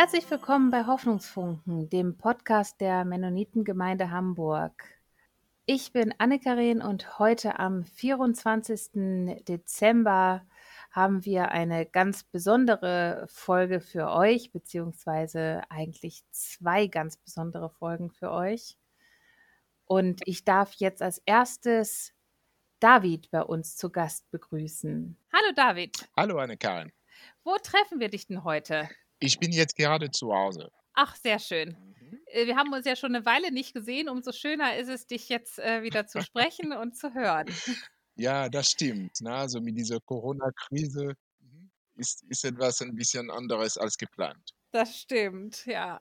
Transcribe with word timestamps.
Herzlich 0.00 0.30
willkommen 0.30 0.70
bei 0.70 0.86
Hoffnungsfunken, 0.86 1.90
dem 1.90 2.16
Podcast 2.16 2.80
der 2.80 3.04
Mennonitengemeinde 3.04 4.12
Hamburg. 4.12 4.84
Ich 5.66 5.90
bin 5.90 6.14
Anne-Karin 6.18 6.82
und 6.82 7.18
heute 7.18 7.58
am 7.58 7.82
24. 7.82 9.42
Dezember 9.48 10.46
haben 10.92 11.24
wir 11.24 11.50
eine 11.50 11.84
ganz 11.84 12.22
besondere 12.22 13.26
Folge 13.26 13.80
für 13.80 14.12
euch, 14.12 14.52
beziehungsweise 14.52 15.62
eigentlich 15.68 16.22
zwei 16.30 16.86
ganz 16.86 17.16
besondere 17.16 17.68
Folgen 17.68 18.12
für 18.12 18.30
euch. 18.30 18.78
Und 19.84 20.20
ich 20.26 20.44
darf 20.44 20.74
jetzt 20.74 21.02
als 21.02 21.20
erstes 21.26 22.14
David 22.78 23.32
bei 23.32 23.42
uns 23.42 23.76
zu 23.76 23.90
Gast 23.90 24.30
begrüßen. 24.30 25.16
Hallo 25.32 25.52
David. 25.56 26.08
Hallo 26.16 26.38
Anne-Karin. 26.38 26.92
Wo 27.42 27.56
treffen 27.56 27.98
wir 27.98 28.10
dich 28.10 28.28
denn 28.28 28.44
heute? 28.44 28.88
Ich 29.20 29.38
bin 29.38 29.52
jetzt 29.52 29.76
gerade 29.76 30.10
zu 30.10 30.32
Hause. 30.32 30.70
Ach, 30.94 31.16
sehr 31.16 31.38
schön. 31.38 31.76
Mhm. 32.00 32.20
Äh, 32.26 32.46
wir 32.46 32.56
haben 32.56 32.72
uns 32.72 32.86
ja 32.86 32.96
schon 32.96 33.14
eine 33.14 33.24
Weile 33.24 33.52
nicht 33.52 33.74
gesehen. 33.74 34.08
Umso 34.08 34.32
schöner 34.32 34.76
ist 34.76 34.88
es, 34.88 35.06
dich 35.06 35.28
jetzt 35.28 35.58
äh, 35.58 35.82
wieder 35.82 36.06
zu 36.06 36.22
sprechen 36.22 36.72
und 36.72 36.96
zu 36.96 37.14
hören. 37.14 37.46
Ja, 38.20 38.48
das 38.48 38.70
stimmt. 38.70 39.12
Na, 39.20 39.30
ne? 39.30 39.36
also 39.36 39.60
mit 39.60 39.76
dieser 39.78 40.00
Corona-Krise 40.00 41.14
mhm, 41.38 41.70
ist, 41.94 42.24
ist 42.28 42.44
etwas 42.44 42.82
ein 42.82 42.96
bisschen 42.96 43.30
anderes 43.30 43.78
als 43.78 43.96
geplant. 43.96 44.54
Das 44.72 44.98
stimmt, 44.98 45.64
ja. 45.66 46.00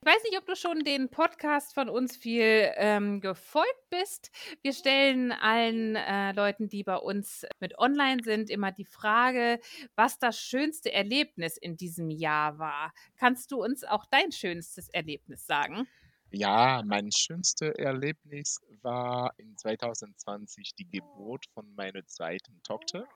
Ich 0.00 0.06
weiß 0.06 0.22
nicht, 0.24 0.38
ob 0.38 0.46
du 0.46 0.56
schon 0.56 0.80
den 0.80 1.08
Podcast 1.08 1.74
von 1.74 1.88
uns 1.88 2.16
viel 2.16 2.70
ähm, 2.76 3.20
gefolgt 3.20 3.90
bist. 3.90 4.30
Wir 4.62 4.72
stellen 4.72 5.32
allen 5.32 5.96
äh, 5.96 6.32
Leuten, 6.32 6.68
die 6.68 6.82
bei 6.82 6.96
uns 6.96 7.46
mit 7.60 7.78
online 7.78 8.22
sind, 8.22 8.50
immer 8.50 8.72
die 8.72 8.84
Frage, 8.84 9.60
was 9.96 10.18
das 10.18 10.38
schönste 10.38 10.92
Erlebnis 10.92 11.56
in 11.56 11.76
diesem 11.76 12.10
Jahr 12.10 12.58
war. 12.58 12.92
Kannst 13.16 13.52
du 13.52 13.62
uns 13.62 13.84
auch 13.84 14.06
dein 14.06 14.32
schönstes 14.32 14.88
Erlebnis 14.88 15.46
sagen? 15.46 15.86
Ja, 16.30 16.82
mein 16.86 17.12
schönstes 17.12 17.74
Erlebnis 17.76 18.58
war 18.80 19.34
in 19.36 19.56
2020 19.56 20.74
die 20.74 20.88
Geburt 20.88 21.44
von 21.54 21.74
meiner 21.74 22.06
zweiten 22.06 22.62
Tochter 22.62 23.06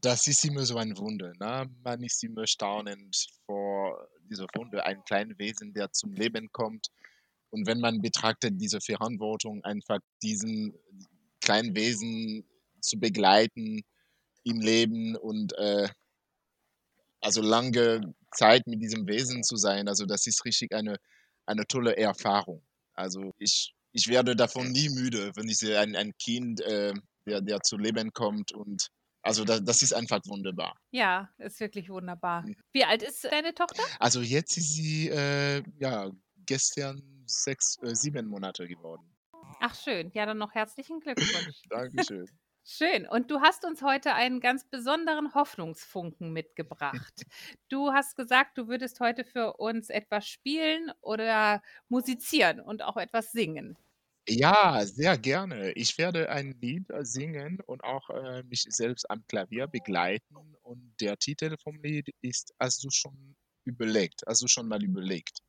das 0.00 0.26
ist 0.26 0.44
immer 0.44 0.64
so 0.64 0.76
ein 0.78 0.96
Wunder. 0.98 1.32
Ne? 1.38 1.70
Man 1.82 2.02
ist 2.02 2.22
immer 2.24 2.46
staunend 2.46 3.26
vor 3.46 4.08
dieser 4.32 4.46
Wunder, 4.54 4.84
ein 4.86 5.04
kleines 5.04 5.38
Wesen, 5.38 5.72
der 5.74 5.92
zum 5.92 6.12
Leben 6.12 6.50
kommt. 6.52 6.88
Und 7.50 7.66
wenn 7.66 7.80
man 7.80 8.00
betrachtet 8.00 8.54
diese 8.60 8.80
Verantwortung, 8.80 9.62
einfach 9.64 9.98
diesen 10.22 10.74
kleinen 11.40 11.74
Wesen 11.76 12.44
zu 12.80 12.98
begleiten 12.98 13.82
im 14.44 14.60
Leben 14.60 15.16
und 15.16 15.52
äh, 15.58 15.88
also 17.20 17.42
lange 17.42 18.14
Zeit 18.34 18.66
mit 18.66 18.82
diesem 18.82 19.06
Wesen 19.06 19.44
zu 19.44 19.56
sein, 19.56 19.86
also 19.88 20.06
das 20.06 20.26
ist 20.26 20.44
richtig 20.44 20.74
eine, 20.74 20.96
eine 21.46 21.66
tolle 21.66 21.96
Erfahrung. 21.96 22.62
Also 22.94 23.32
ich, 23.38 23.74
ich 23.92 24.08
werde 24.08 24.34
davon 24.34 24.72
nie 24.72 24.88
müde, 24.88 25.30
wenn 25.36 25.48
ich 25.48 25.58
sehe 25.58 25.78
ein, 25.78 25.94
ein 25.94 26.12
Kind, 26.18 26.60
äh, 26.62 26.94
der, 27.26 27.40
der 27.40 27.60
zu 27.60 27.76
Leben 27.76 28.12
kommt 28.12 28.52
und 28.52 28.88
also 29.22 29.44
das, 29.44 29.64
das 29.64 29.82
ist 29.82 29.92
einfach 29.92 30.20
wunderbar. 30.26 30.76
Ja, 30.90 31.30
ist 31.38 31.60
wirklich 31.60 31.88
wunderbar. 31.88 32.42
Mhm. 32.42 32.56
Wie 32.72 32.84
alt 32.84 33.02
ist 33.02 33.24
deine 33.24 33.54
Tochter? 33.54 33.82
Also 33.98 34.20
jetzt 34.20 34.56
ist 34.56 34.74
sie 34.74 35.08
äh, 35.08 35.62
ja 35.78 36.10
gestern 36.46 37.02
sechs, 37.26 37.78
äh, 37.82 37.94
sieben 37.94 38.26
Monate 38.26 38.66
geworden. 38.66 39.02
Ach 39.60 39.74
schön, 39.74 40.10
ja 40.14 40.26
dann 40.26 40.38
noch 40.38 40.54
herzlichen 40.54 41.00
Glückwunsch. 41.00 41.62
Dankeschön. 41.70 42.26
Schön. 42.64 43.08
Und 43.08 43.30
du 43.30 43.40
hast 43.40 43.64
uns 43.64 43.82
heute 43.82 44.14
einen 44.14 44.40
ganz 44.40 44.64
besonderen 44.64 45.34
Hoffnungsfunken 45.34 46.32
mitgebracht. 46.32 46.92
Du 47.68 47.90
hast 47.90 48.16
gesagt, 48.16 48.58
du 48.58 48.68
würdest 48.68 49.00
heute 49.00 49.24
für 49.24 49.54
uns 49.54 49.88
etwas 49.88 50.28
spielen 50.28 50.92
oder 51.00 51.62
musizieren 51.88 52.60
und 52.60 52.82
auch 52.82 52.98
etwas 52.98 53.32
singen. 53.32 53.78
Ja, 54.28 54.84
sehr 54.86 55.18
gerne. 55.18 55.72
Ich 55.72 55.98
werde 55.98 56.28
ein 56.30 56.52
Lied 56.60 56.88
äh, 56.90 57.04
singen 57.04 57.58
und 57.66 57.82
auch 57.82 58.08
äh, 58.10 58.42
mich 58.44 58.62
selbst 58.68 59.08
am 59.10 59.24
Klavier 59.26 59.66
begleiten. 59.66 60.36
Und 60.62 60.94
der 61.00 61.16
Titel 61.18 61.56
vom 61.62 61.82
Lied 61.82 62.08
ist 62.20 62.52
Hast 62.60 62.84
du 62.84 62.88
schon 62.90 63.34
überlegt? 63.64 64.22
Hast 64.26 64.42
du 64.42 64.46
schon 64.48 64.68
mal 64.68 64.82
überlegt? 64.82 65.41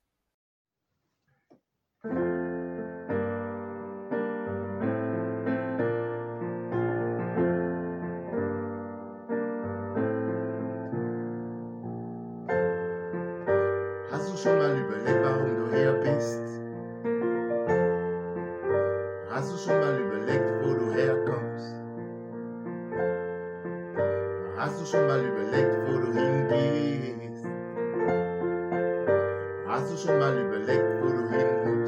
Schon 24.93 25.07
mal 25.07 25.25
überlegt, 25.25 25.75
wo 25.87 25.97
du 25.97 26.13
hingehst? 26.13 27.45
Hast 29.67 29.91
du 29.91 29.97
schon 29.97 30.19
mal 30.19 30.37
überlegt, 30.37 30.85
wo 31.01 31.07
du 31.09 31.29
hin 31.29 31.82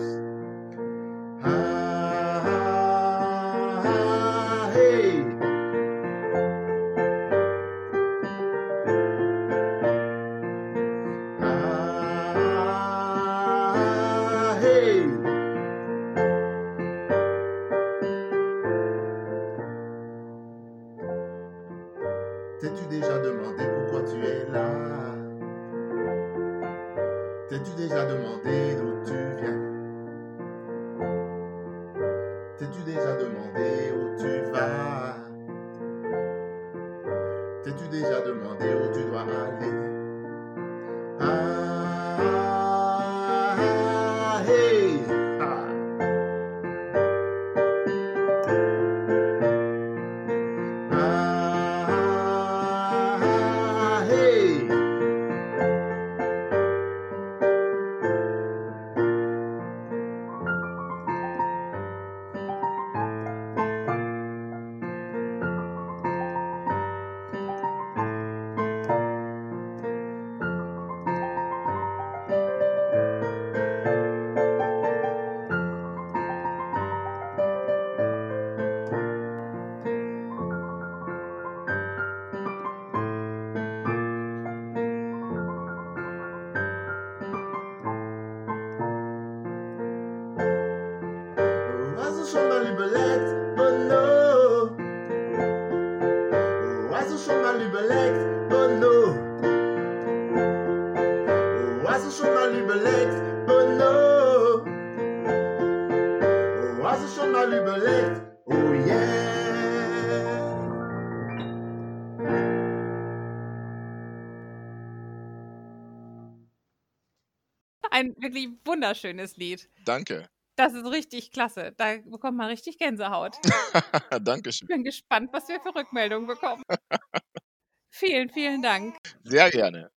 wunderschönes 118.86 119.38
Lied. 119.38 119.68
Danke. 119.86 120.30
Das 120.58 120.74
ist 120.74 120.86
richtig 120.86 121.32
klasse. 121.32 121.74
Da 121.78 121.98
bekommt 122.06 122.38
man 122.38 122.48
richtig 122.48 122.78
Gänsehaut. 122.78 123.36
Dankeschön. 124.22 124.68
Ich 124.70 124.76
bin 124.76 124.84
gespannt, 124.84 125.30
was 125.34 125.48
wir 125.50 125.60
für 125.60 125.76
Rückmeldungen 125.76 126.28
bekommen. 126.28 126.64
vielen, 127.90 128.30
vielen 128.30 128.62
Dank. 128.62 128.96
Sehr 129.24 129.50
gerne. 129.50 129.90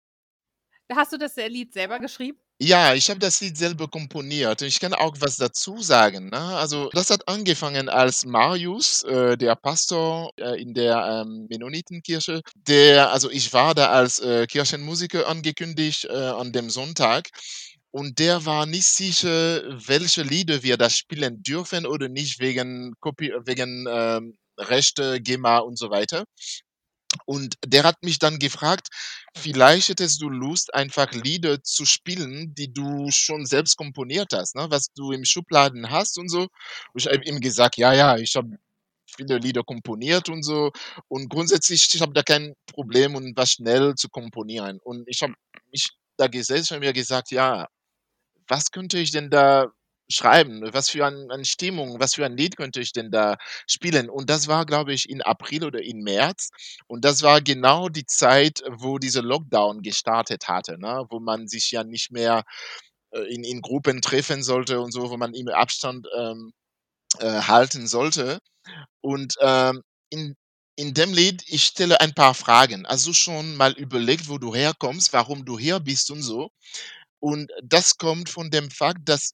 Hast 0.91 1.11
du 1.11 1.17
das, 1.17 1.35
Lied 1.35 1.73
selber 1.73 1.99
geschrieben? 1.99 2.39
Ja, 2.59 2.95
ich 2.95 3.09
habe 3.09 3.19
das 3.19 3.39
Lied 3.41 3.55
selber 3.55 3.87
komponiert. 3.87 4.63
Ich 4.63 4.79
kann 4.79 4.93
auch 4.93 5.15
was 5.19 5.35
dazu 5.35 5.79
sagen, 5.79 6.29
ne? 6.29 6.39
Also, 6.39 6.89
das 6.91 7.11
hat 7.11 7.27
angefangen 7.27 7.87
als 7.87 8.25
Marius, 8.25 9.03
äh, 9.03 9.37
der 9.37 9.55
Pastor, 9.55 10.31
äh, 10.39 10.59
in 10.59 10.73
der, 10.73 11.23
ähm, 11.27 11.45
Mennonitenkirche, 11.49 12.41
der 12.55 13.11
also, 13.11 13.29
ich 13.29 13.53
war 13.53 13.75
da 13.75 13.89
als, 13.89 14.19
äh, 14.19 14.47
Kirchenmusiker 14.47 15.27
angekündigt, 15.27 16.05
äh, 16.05 16.13
an 16.13 16.51
dem 16.51 16.71
Sonntag 16.71 17.29
und 17.97 18.19
der 18.19 18.45
war 18.45 18.65
nicht 18.67 18.87
sicher, 18.87 19.63
welche 19.87 20.21
Lieder 20.23 20.63
wir 20.63 20.77
da 20.77 20.89
spielen 20.89 21.41
dürfen 21.43 21.85
oder 21.87 22.09
nicht 22.09 22.39
wegen 22.39 22.93
Copy 22.99 23.33
wegen, 23.45 23.87
ähm, 23.89 24.37
Rechte, 24.59 25.21
GEMA 25.21 25.59
und 25.59 25.77
so 25.79 25.89
weiter. 25.91 26.25
Und 27.25 27.55
der 27.65 27.83
hat 27.83 28.03
mich 28.03 28.19
dann 28.19 28.39
gefragt: 28.39 28.87
„Vielleicht 29.35 29.89
hättest 29.89 30.21
du 30.21 30.29
Lust, 30.29 30.73
einfach 30.73 31.11
Lieder 31.13 31.61
zu 31.63 31.85
spielen, 31.85 32.53
die 32.55 32.71
du 32.73 33.09
schon 33.11 33.45
selbst 33.45 33.77
komponiert 33.77 34.33
hast, 34.33 34.55
ne, 34.55 34.67
was 34.69 34.87
du 34.95 35.11
im 35.11 35.25
Schubladen 35.25 35.89
hast 35.89 36.17
und 36.17 36.29
so.“ 36.29 36.41
Und 36.41 36.49
ich 36.95 37.05
habe 37.07 37.23
ihm 37.25 37.39
gesagt: 37.39 37.77
„Ja, 37.77 37.93
ja, 37.93 38.17
ich 38.17 38.35
habe 38.35 38.57
viele 39.17 39.37
Lieder 39.39 39.63
komponiert 39.63 40.29
und 40.29 40.43
so 40.43 40.71
und 41.07 41.29
grundsätzlich 41.29 41.87
ich 41.93 42.01
habe 42.01 42.13
da 42.13 42.23
kein 42.23 42.53
Problem 42.67 43.15
und 43.15 43.35
was 43.37 43.53
schnell 43.53 43.95
zu 43.95 44.09
komponieren.“ 44.09 44.79
Und 44.83 45.07
ich 45.07 45.21
habe 45.23 45.33
mich 45.71 45.89
da 46.17 46.27
gesetzt 46.27 46.71
und 46.71 46.79
mir 46.81 46.93
gesagt: 46.93 47.31
„Ja, 47.31 47.67
was 48.47 48.71
könnte 48.71 48.99
ich 48.99 49.11
denn 49.11 49.29
da 49.29 49.67
schreiben? 50.09 50.61
Was 50.73 50.89
für 50.89 51.05
ein 51.05 51.29
eine 51.31 51.45
Stimmung, 51.45 51.99
was 51.99 52.15
für 52.15 52.25
ein 52.25 52.37
Lied 52.37 52.57
könnte 52.57 52.79
ich 52.81 52.93
denn 52.93 53.11
da 53.11 53.37
spielen?“ 53.67 54.09
Und 54.09 54.29
das 54.29 54.47
war, 54.47 54.65
glaube 54.65 54.93
ich, 54.93 55.09
in 55.09 55.21
April 55.21 55.65
oder 55.65 55.81
in 55.83 55.99
März 56.03 56.49
und 56.87 57.03
das 57.05 57.23
war 57.23 57.41
genau 57.41 57.89
die 57.89 58.05
Zeit, 58.05 58.61
wo 58.69 58.99
dieser 58.99 59.21
Lockdown 59.23 59.81
gestartet 59.83 60.47
hatte, 60.47 60.77
ne, 60.79 61.05
wo 61.09 61.19
man 61.19 61.47
sich 61.47 61.71
ja 61.71 61.83
nicht 61.83 62.11
mehr, 62.11 62.43
äh, 63.11 63.21
in 63.33 63.43
in 63.43 63.61
Gruppen 63.61 64.01
treffen 64.01 64.43
sollte 64.43 64.79
und 64.81 64.91
so, 64.93 65.09
wo 65.11 65.17
man 65.17 65.33
immer 65.33 65.55
Abstand, 65.55 66.07
ähm, 66.17 66.53
äh, 67.19 67.41
halten 67.43 67.87
sollte. 67.87 68.39
Und, 69.01 69.35
ähm, 69.41 69.83
in 70.11 70.35
in 70.77 70.93
dem 70.95 71.13
Lied 71.13 71.43
ich 71.47 71.65
stelle 71.65 72.01
ein 72.01 72.13
paar 72.15 72.33
Fragen. 72.35 72.85
Du 73.05 73.13
schon 73.13 73.55
mal 73.57 73.73
überlegt, 73.73 74.29
wo 74.29 74.37
du 74.39 74.55
herkommst, 74.55 75.13
warum 75.13 75.45
du 75.45 75.59
hier 75.59 75.79
bist 75.81 76.11
und 76.11 76.21
so? 76.23 76.51
Und 77.29 77.51
das 77.63 77.97
kommt 77.97 78.29
von 78.29 78.49
dem 78.51 78.71
Fakt, 78.71 79.07
dass 79.09 79.33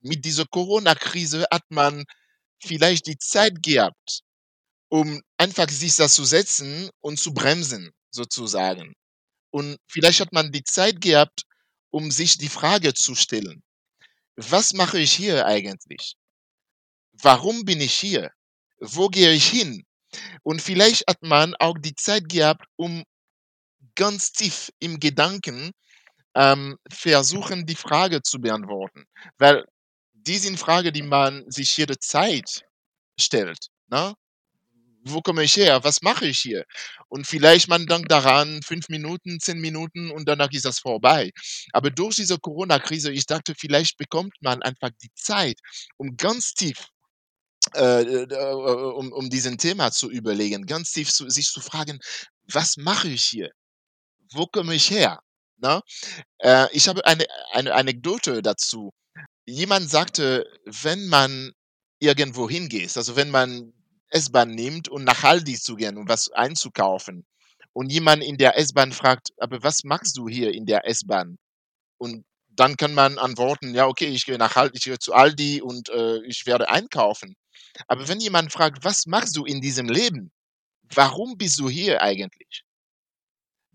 mit 0.00 0.24
dieser 0.24 0.46
Corona-Krise 0.46 1.46
hat 1.52 1.64
man 1.70 2.04
vielleicht 2.62 3.06
die 3.08 3.18
Zeit 3.18 3.62
gehabt, 3.62 4.22
um 4.90 5.22
einfach 5.38 5.68
sich 5.70 5.96
da 5.96 6.08
zu 6.08 6.24
setzen 6.24 6.90
und 7.00 7.18
zu 7.20 7.34
bremsen 7.34 7.92
sozusagen. 8.10 8.94
Und 9.52 9.78
vielleicht 9.88 10.20
hat 10.20 10.32
man 10.32 10.52
die 10.52 10.64
Zeit 10.64 11.00
gehabt, 11.02 11.44
um 11.90 12.10
sich 12.12 12.38
die 12.38 12.48
Frage 12.50 12.94
zu 12.94 13.14
stellen: 13.16 13.62
„Was 14.36 14.72
mache 14.74 14.98
ich 15.00 15.12
hier 15.14 15.46
eigentlich? 15.46 16.16
Warum 17.20 17.64
bin 17.64 17.80
ich 17.80 17.94
hier? 17.94 18.30
Wo 18.80 19.08
gehe 19.08 19.32
ich 19.32 19.48
hin?“ 19.48 19.84
Und 20.44 20.62
vielleicht 20.62 21.04
hat 21.08 21.22
man 21.22 21.54
auch 21.56 21.76
die 21.78 21.94
Zeit 21.94 22.28
gehabt, 22.28 22.66
um 22.76 23.04
ganz 23.96 24.32
tief 24.32 24.70
im 24.80 25.00
Gedanken, 25.00 25.72
ähm, 26.36 26.78
versuchen, 26.92 27.66
die 27.66 27.76
Frage 27.76 28.22
zu 28.22 28.40
beantworten. 28.40 29.06
Weil 29.38 29.66
die 30.14 30.38
sind 30.38 30.60
Frage, 30.60 30.92
die 30.92 31.02
man 31.04 31.50
sich 31.50 31.76
jederzeit 31.78 32.64
stellt, 33.20 33.68
ne? 33.88 34.14
„Wo 35.04 35.22
komme 35.22 35.44
ich 35.44 35.56
her? 35.56 35.84
Was 35.84 36.02
mache 36.02 36.26
ich 36.26 36.40
hier?“ 36.40 36.64
Und 37.08 37.26
vielleicht 37.26 37.68
man 37.68 37.86
denkt 37.86 38.10
daran 38.12 38.60
5 38.62 38.88
Minuten, 38.90 39.40
10 39.40 39.60
Minuten 39.60 40.10
und 40.10 40.28
danach 40.28 40.50
ist 40.52 40.64
das 40.66 40.80
vorbei. 40.80 41.30
Aber 41.72 41.90
durch 41.90 42.16
diese 42.16 42.38
Corona-Krise, 42.38 43.12
ich 43.12 43.26
dachte, 43.26 43.54
vielleicht 43.56 43.96
bekommt 43.98 44.34
man 44.40 44.62
einfach 44.62 44.90
die 45.02 45.10
Zeit, 45.14 45.58
um 45.96 46.16
ganz 46.16 46.54
tief, 46.54 46.88
äh, 47.74 48.02
äh, 48.02 48.24
äh, 48.24 48.54
um 48.54 49.12
um 49.12 49.30
diesen 49.30 49.58
Thema 49.58 49.92
zu 49.92 50.10
überlegen, 50.10 50.66
ganz 50.66 50.92
tief 50.92 51.10
zu 51.12 51.28
sich 51.30 51.48
zu 51.50 51.60
fragen: 51.60 51.98
„Was 52.52 52.76
mache 52.78 53.08
ich 53.08 53.24
hier? 53.24 53.50
Wo 54.32 54.46
komme 54.46 54.74
ich 54.76 54.90
her?“ 54.90 55.20
Ne? 55.62 55.80
Äh, 56.38 56.68
ich 56.72 56.88
habe 56.88 57.04
eine 57.06 57.26
eine 57.52 57.74
Anekdote 57.74 58.42
dazu. 58.42 58.92
Jemand 59.46 59.90
sagte, 59.90 60.46
wenn 60.66 61.08
man 61.08 61.52
irgendwo 62.00 62.48
hingehst, 62.50 62.96
also 62.98 63.16
wenn 63.16 63.30
man 63.30 63.72
S-Bahn 64.10 64.50
nimmt, 64.50 64.88
um 64.88 65.04
nach 65.04 65.24
Aldi 65.24 65.58
zu 65.60 65.76
gehen, 65.76 65.98
um 65.98 66.08
was 66.08 66.30
einzukaufen 66.32 67.26
und 67.74 67.92
jemand 67.92 68.24
in 68.24 68.38
der 68.38 68.58
S-Bahn 68.58 68.92
fragt: 68.92 69.30
„Aber 69.38 69.62
was 69.64 69.84
machst 69.84 70.16
du 70.18 70.28
hier 70.28 70.52
in 70.54 70.66
der 70.66 70.86
S-Bahn?“ 70.88 71.38
Und 71.98 72.24
dann 72.50 72.76
kann 72.76 72.94
man 72.94 73.18
antworten: 73.18 73.74
„Ja, 73.74 73.86
okay, 73.88 74.06
ich 74.08 74.26
gehe 74.26 74.38
nach 74.38 74.56
Al 74.56 74.70
ich 74.74 74.84
gehe 74.84 74.98
zu 75.00 75.14
Aldi 75.14 75.62
und, 75.62 75.88
äh, 75.90 76.20
ich 76.26 76.46
werde 76.46 76.68
einkaufen.“ 76.70 77.36
Aber 77.88 78.08
wenn 78.08 78.20
jemand 78.20 78.52
fragt: 78.52 78.84
„Was 78.84 79.06
machst 79.06 79.36
du 79.36 79.44
in 79.46 79.60
diesem 79.62 79.88
Leben? 79.88 80.32
Warum 80.94 81.38
bist 81.38 81.60
du 81.60 81.70
hier 81.70 82.02
eigentlich?“ 82.02 82.64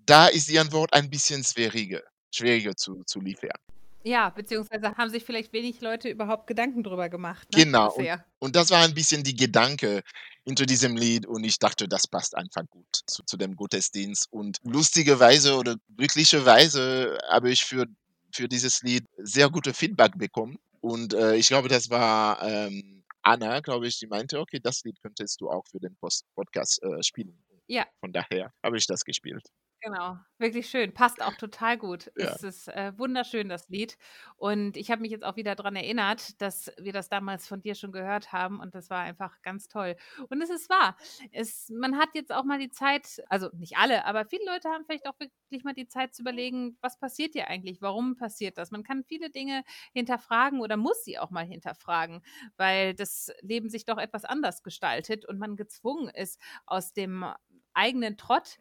Da 0.06 0.28
ist 0.28 0.50
die 0.50 0.60
Antwort 0.60 0.94
ein 0.94 1.10
bisschen 1.10 1.44
schwieriger 1.44 2.02
schwieriger 2.34 2.76
zu 2.76 3.04
zu 3.06 3.20
liefern. 3.20 3.60
Ja, 4.04 4.30
beziehungsweise 4.30 4.96
haben 4.98 5.10
sich 5.12 5.24
vielleicht 5.24 5.54
wenig 5.54 5.80
Leute 5.82 6.10
überhaupt 6.10 6.48
Gedanken 6.48 6.84
drüber 6.84 7.10
gemacht, 7.10 7.52
ne, 7.52 7.66
Genau, 7.66 7.92
und 7.94 8.10
und 8.40 8.56
das 8.56 8.72
war 8.72 8.84
ein 8.84 8.94
bisschen 8.96 9.24
die 9.24 9.36
Gedanke 9.36 10.02
hinter 10.44 10.66
diesem 10.66 10.96
Lied 10.96 11.28
und 11.28 11.44
ich 11.44 11.60
dachte, 11.60 11.88
das 11.88 12.08
passt 12.08 12.36
einfach 12.36 12.64
gut 12.70 12.88
zu 13.06 13.24
zu 13.24 13.38
dem 13.38 13.56
Gottesdienst. 13.56 14.28
Und 14.32 14.58
lustigerweise 14.64 15.56
oder 15.56 15.76
glücklicherweise 15.96 17.18
habe 17.30 17.52
ich 17.52 17.64
für 17.64 17.86
für 18.34 18.48
dieses 18.48 18.82
Lied 18.82 19.06
sehr 19.18 19.50
gute 19.50 19.74
Feedback 19.74 20.18
bekommen. 20.18 20.58
Und, 20.80 21.14
äh, 21.14 21.36
ich 21.36 21.50
glaube, 21.50 21.68
das 21.68 21.90
war, 21.90 22.42
ähm, 22.42 23.04
Anna, 23.24 23.60
glaube 23.60 23.88
ich, 23.88 24.00
die 24.00 24.08
meinte: 24.08 24.40
„Okay, 24.40 24.60
das 24.64 24.84
Lied 24.84 25.00
könntest 25.02 25.40
du 25.42 25.50
auch 25.50 25.64
für 25.70 25.80
den 25.80 25.96
Post 25.98 26.26
Podcast, 26.36 26.82
äh, 26.82 27.04
spielen.“ 27.04 27.38
Ja. 27.68 27.86
Von 28.00 28.12
daher 28.14 28.52
habe 28.64 28.78
ich 28.78 28.88
das 28.88 29.04
gespielt. 29.04 29.44
Genau, 29.84 30.20
wirklich 30.38 30.70
schön. 30.70 30.94
Passt 30.94 31.24
auch 31.24 31.34
total 31.34 31.76
gut. 31.76 32.12
Ja. 32.16 32.36
Es 32.36 32.44
ist, 32.44 32.68
äh, 32.68 32.94
wunderschön, 33.00 33.50
das 33.50 33.68
Lied. 33.68 33.98
Und 34.38 34.78
ich 34.78 34.92
habe 34.92 35.02
mich 35.02 35.10
jetzt 35.10 35.24
auch 35.26 35.38
wieder 35.38 35.56
dran 35.56 35.76
erinnert, 35.76 36.40
dass 36.40 36.72
wir 36.78 36.94
das 36.94 37.10
damals 37.10 37.48
von 37.48 37.62
dir 37.64 37.74
schon 37.74 37.92
gehört 37.92 38.32
haben 38.32 38.60
und 38.60 38.76
das 38.76 38.92
war 38.92 39.00
einfach 39.02 39.42
ganz 39.42 39.68
toll. 39.70 39.96
Und 40.30 40.40
es 40.44 40.52
ist 40.52 40.70
wahr. 40.70 40.96
Es 41.32 41.70
man 41.70 41.98
hat 41.98 42.10
jetzt 42.14 42.32
auch 42.32 42.44
mal 42.44 42.60
die 42.60 42.70
Zeit 42.70 43.24
also 43.28 43.50
nicht 43.54 43.76
alle, 43.78 44.06
aber 44.06 44.26
viele 44.26 44.46
Leute 44.46 44.70
haben 44.70 44.86
vielleicht 44.86 45.08
auch 45.08 45.20
wirklich 45.20 45.64
mal 45.64 45.74
die 45.74 45.88
Zeit 45.88 46.14
zu 46.14 46.22
überlegen: 46.22 46.78
„Was 46.82 47.00
passiert 47.00 47.34
hier 47.34 47.48
eigentlich? 47.48 47.82
Warum 47.82 48.16
passiert 48.18 48.60
das?“ 48.60 48.70
Man 48.70 48.84
kann 48.84 49.04
viele 49.04 49.32
Dinge 49.32 49.64
hinterfragen 49.94 50.60
oder 50.62 50.78
muss 50.78 51.04
sie 51.04 51.18
auch 51.18 51.32
mal 51.32 51.46
hinterfragen, 51.46 52.22
weil 52.56 52.94
das 52.94 53.32
Leben 53.42 53.68
sich 53.70 53.86
doch 53.86 53.98
etwas 53.98 54.26
anders 54.26 54.62
gestaltet 54.62 55.26
und 55.26 55.40
man 55.40 55.56
gezwungen 55.56 56.08
ist, 56.10 56.40
aus 56.68 56.94
dem 56.94 57.26
eigenen 57.74 58.18
Trott, 58.18 58.58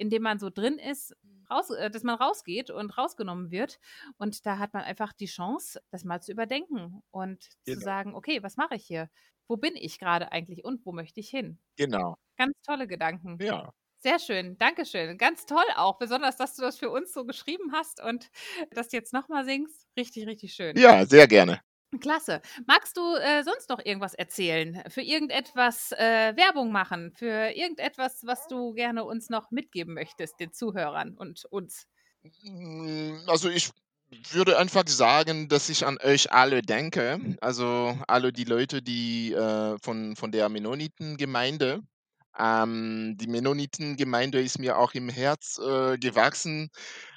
in 0.00 0.10
dem 0.10 0.22
man 0.24 0.38
so 0.40 0.50
drin 0.50 0.78
ist, 0.78 1.16
raus 1.50 1.70
äh, 1.70 1.90
dass 1.90 2.04
man 2.04 2.16
rausgeht 2.16 2.70
und 2.70 2.96
rausgenommen 2.98 3.50
wird. 3.52 3.78
Und 4.18 4.46
da 4.46 4.58
hat 4.58 4.74
man 4.74 4.84
einfach 4.84 5.12
die 5.14 5.26
Chance, 5.26 5.82
das 5.90 6.04
mal 6.04 6.22
zu 6.22 6.32
überdenken 6.32 7.02
und 7.12 7.44
zu 7.64 7.80
Genau. 7.80 7.80
sagen: 7.80 8.14
„Okay, 8.16 8.42
was 8.42 8.56
mache 8.58 8.76
ich 8.76 8.86
hier? 8.86 9.10
Wo 9.48 9.56
bin 9.58 9.76
ich 9.76 9.98
grade 10.00 10.32
eigentlich 10.32 10.64
und 10.64 10.86
wo 10.86 10.92
möchte 10.92 11.20
ich 11.20 11.30
hin?“ 11.30 11.60
Genau. 11.78 12.16
Ganz 12.38 12.54
tolle 12.66 12.86
Gedanken. 12.88 13.40
Ja. 13.40 13.72
Sehr 14.00 14.18
schön, 14.20 14.58
Dankeschön. 14.58 15.18
Ganz 15.18 15.46
toll 15.46 15.64
auch, 15.76 15.98
besonders, 15.98 16.36
dass 16.38 16.56
du 16.56 16.62
das 16.62 16.78
für 16.78 16.90
uns 16.90 17.12
so 17.14 17.24
geschrieben 17.26 17.72
hast 17.72 18.02
und 18.02 18.30
das 18.72 18.92
jetzt 18.92 19.12
noch 19.14 19.28
mal 19.28 19.44
singst. 19.46 19.88
Richtig, 19.98 20.26
richtig 20.28 20.54
schön. 20.54 20.76
Ja, 20.76 21.04
sehr 21.06 21.26
gerne. 21.26 21.60
Klasse. 22.00 22.40
Magst 22.66 22.96
du, 22.96 23.16
äh, 23.16 23.42
sonst 23.42 23.68
noch 23.68 23.80
irgendwas 23.84 24.14
erzählen? 24.14 24.82
Für 24.88 25.02
irgendetwas, 25.02 25.90
äh, 25.92 26.36
Werbung 26.36 26.70
machen? 26.70 27.12
Für 27.12 27.50
irgendetwas, 27.50 28.24
was 28.24 28.46
du 28.46 28.72
gerne 28.74 29.04
uns 29.04 29.28
noch 29.28 29.50
mitgeben 29.50 29.94
möchtest, 29.94 30.38
den 30.38 30.52
Zuhörern 30.52 31.16
und 31.16 31.44
uns? 31.46 31.88
Hm, 32.42 33.22
also, 33.26 33.48
ich 33.48 33.70
würde 34.32 34.58
einfach 34.58 34.84
sagen, 34.88 35.48
dass 35.48 35.68
ich 35.68 35.86
an 35.86 35.98
euch 36.02 36.32
alle 36.32 36.62
denke, 36.62 37.36
also 37.40 37.96
alle 38.08 38.32
die 38.32 38.44
Leute, 38.44 38.82
die, 38.82 39.32
äh, 39.32 39.76
von 39.82 40.16
von 40.16 40.32
der 40.32 40.48
Mennonitengemeinde. 40.48 41.80
Ähm, 42.40 43.16
die 43.18 43.28
Mennonitengemeinde 43.28 44.40
ist 44.42 44.58
mir 44.60 44.78
auch 44.78 44.94
im 44.94 45.08
Herz, 45.10 45.58
äh, 45.58 45.98
gewachsen, 45.98 46.70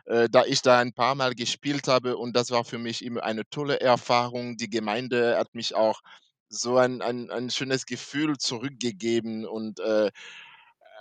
äh, 0.06 0.30
da 0.30 0.46
ich 0.46 0.62
da 0.63 0.80
ein 0.80 0.94
paar 0.94 1.15
Mal 1.15 1.36
gespielt 1.36 1.88
habe 1.89 2.18
und 2.18 2.36
das 2.36 2.51
war 2.51 2.65
für 2.65 2.80
mich 2.80 3.06
immer 3.06 3.24
eine 3.24 3.50
tolle 3.50 3.80
Erfahrung. 3.82 4.58
Die 4.58 4.70
Gemeinde 4.70 5.38
hat 5.38 5.56
mich 5.56 5.75
auch 5.75 6.01
so 6.50 6.77
ein 6.77 7.01
ein 7.01 7.32
ein 7.32 7.50
schönes 7.51 7.86
Gefühl 7.88 8.38
zurückgegeben 8.38 9.46
und, 9.48 9.80
äh, 9.82 10.12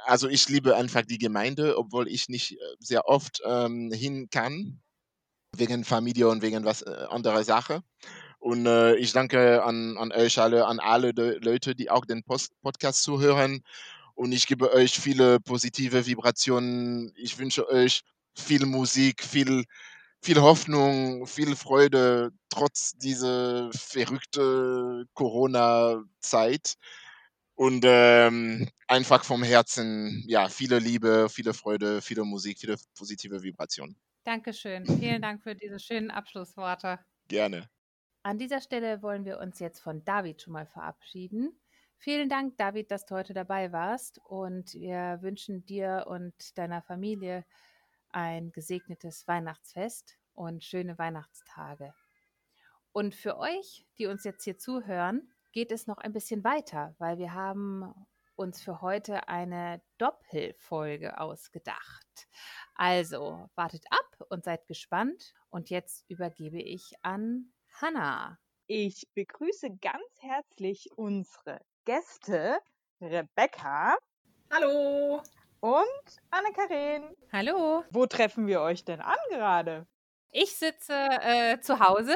also, 0.07 0.29
ich 0.29 0.49
liebe 0.49 0.76
einfach 0.76 1.02
die 1.02 1.19
Gemeinde, 1.19 1.79
obwohl 1.79 2.09
ich 2.09 2.29
nicht, 2.29 2.52
äh, 2.55 2.57
sehr 2.81 3.07
oft, 3.09 3.41
ähm, 3.47 3.93
hin 3.93 4.29
kann, 4.31 4.81
wegen 5.57 5.85
Familie 5.85 6.29
und 6.29 6.43
wegen 6.43 6.64
was, 6.64 6.83
äh, 6.83 7.07
anderer 7.11 7.45
Sache. 7.45 7.83
Und, 8.41 8.67
äh, 8.67 8.97
ich 8.97 9.12
danke 9.14 9.64
an 9.64 9.99
an 9.99 10.12
euch 10.12 10.38
alle, 10.41 10.67
an 10.67 10.81
alle 10.81 11.12
Leute, 11.43 11.75
die 11.76 11.91
auch 11.91 12.07
den 12.07 12.25
Post 12.25 12.52
Podcast 12.62 13.02
zuhören 13.05 13.62
und 14.14 14.33
ich 14.33 14.47
gebe 14.47 14.73
euch 14.73 14.99
viele 14.99 15.40
positive 15.40 16.07
Vibrationen. 16.07 17.12
Ich 17.16 17.38
wünsche 17.38 17.69
euch 17.69 18.02
viel 18.37 18.66
Musik, 18.66 19.23
viel, 19.23 19.64
viel 20.23 20.40
Hoffnung, 20.40 21.26
viel 21.26 21.57
Freude, 21.57 22.31
trotz 22.49 22.92
dieser 22.92 23.71
verrückte 23.73 25.04
Corona-Zeit. 25.14 26.75
Und 27.54 27.85
ähm, 27.87 28.69
einfach 28.88 29.25
vom 29.25 29.42
Herzen, 29.42 30.25
ja, 30.26 30.49
viele 30.49 30.78
Liebe, 30.78 31.28
viele 31.28 31.54
Freude, 31.54 32.00
viele 32.00 32.25
Musik, 32.25 32.59
viele 32.59 32.76
positive 32.97 33.42
Vibrationen. 33.42 33.97
Dankeschön. 34.25 34.87
Vielen 34.87 35.23
Dank 35.23 35.42
für 35.42 35.54
diese 35.54 35.78
schönen 35.78 36.11
Abschlussworte. 36.11 36.99
Gerne. 37.28 37.69
An 38.25 38.38
dieser 38.38 38.61
Stelle 38.61 39.02
wollen 39.02 39.25
wir 39.25 39.38
uns 39.38 39.59
jetzt 39.59 39.81
von 39.81 40.04
David 40.04 40.42
schon 40.42 40.52
mal 40.52 40.66
verabschieden. 40.66 41.59
Vielen 42.04 42.28
Dank, 42.28 42.56
David, 42.56 42.90
dass 42.90 43.06
du 43.06 43.14
heute 43.14 43.32
dabei 43.32 43.71
warst 43.71 44.18
und 44.25 44.75
wir 44.75 45.18
wünschen 45.21 45.64
dir 45.66 46.06
und 46.09 46.59
deiner 46.59 46.82
Familie 46.82 47.44
ein 48.11 48.50
gesegnetes 48.50 49.28
Weihnachtsfest 49.28 50.18
und 50.32 50.64
schöne 50.64 50.99
Weihnachtstage. 50.99 51.94
Und 52.90 53.14
für 53.14 53.38
euch, 53.38 53.87
die 53.99 54.06
uns 54.06 54.25
jetzt 54.25 54.42
hier 54.42 54.59
zuhören, 54.59 55.32
geht 55.52 55.71
es 55.71 55.87
noch 55.87 55.99
ein 55.99 56.12
bisschen 56.12 56.42
weiter, 56.42 56.97
weil 56.99 57.18
wir 57.18 57.35
haben 57.35 57.94
uns 58.35 58.61
für 58.61 58.80
heute 58.80 59.28
eine 59.28 59.80
Doppelfolge 59.99 61.21
ausgedacht. 61.21 62.26
Also 62.75 63.49
wartet 63.54 63.85
ab 63.90 64.26
und 64.28 64.42
seid 64.42 64.66
gespannt. 64.66 65.35
Und 65.50 65.71
jetzt 65.71 66.04
übergebe 66.09 66.61
ich 66.61 66.94
an 67.02 67.52
Hanna. 67.80 68.40
Ich 68.66 69.06
begrüße 69.14 69.76
ganz 69.80 70.02
herzlich 70.21 70.90
unsere 70.97 71.61
Gäste 71.85 72.59
Rebecca. 73.01 73.97
Hallo. 74.53 75.21
Und 75.59 76.07
Anne-Karin. 76.31 77.17
Hallo. 77.33 77.83
Wo 77.91 78.07
treffen 78.07 78.47
wir 78.47 78.61
euch 78.61 78.85
denn 78.85 79.01
an 79.01 79.17
gerade? 79.31 79.89
Ich 80.31 80.57
sitze 80.57 80.95
äh, 80.95 81.59
zu 81.61 81.81
Hause, 81.81 82.15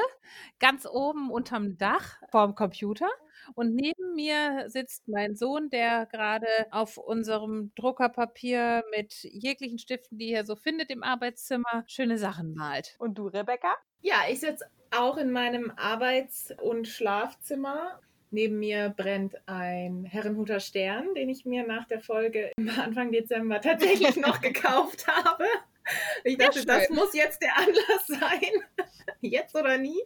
ganz 0.59 0.87
oben 0.87 1.29
unterm 1.31 1.77
Dach 1.77 2.15
vorm 2.31 2.55
Computer. 2.55 3.09
Und 3.55 3.75
neben 3.75 4.15
mir 4.15 4.69
sitzt 4.69 5.09
mein 5.09 5.35
Sohn, 5.35 5.69
der 5.69 6.05
gerade 6.05 6.47
auf 6.71 6.97
unserem 6.97 7.73
Druckerpapier 7.75 8.85
mit 8.91 9.15
jeglichen 9.23 9.79
Stiften, 9.79 10.17
die 10.17 10.31
er 10.31 10.45
so 10.45 10.55
findet 10.55 10.89
im 10.91 11.03
Arbeitszimmer, 11.03 11.83
schöne 11.87 12.17
Sachen 12.17 12.53
malt. 12.55 12.95
Und 12.99 13.15
du, 13.15 13.27
Rebecca? 13.27 13.75
Ja, 13.99 14.21
ich 14.29 14.39
sitze 14.39 14.65
auch 14.91 15.17
in 15.17 15.31
meinem 15.31 15.71
Arbeits- 15.75 16.53
und 16.61 16.87
Schlafzimmer. 16.87 17.99
Neben 18.29 18.59
mir 18.59 18.93
brennt 18.95 19.35
ein 19.47 20.03
Herrenhuter 20.05 20.59
Stern, 20.59 21.13
den 21.15 21.29
ich 21.29 21.45
mir 21.45 21.65
nach 21.65 21.85
der 21.87 22.01
Folge 22.01 22.51
Anfang 22.77 23.11
Dezember 23.11 23.61
tatsächlich 23.61 24.15
noch 24.17 24.41
gekauft 24.41 25.07
habe. 25.07 25.45
Ich 26.23 26.37
dachte, 26.37 26.65
das 26.65 26.89
muss 26.89 27.13
jetzt 27.13 27.41
der 27.41 27.57
Anlass 27.57 28.07
sein. 28.07 28.51
jetzt 29.21 29.55
oder 29.55 29.77
nie. 29.77 29.99